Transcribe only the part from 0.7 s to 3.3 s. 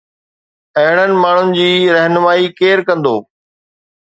اهڙن ماڻهن جي رهنمائي ڪير ڪندو؟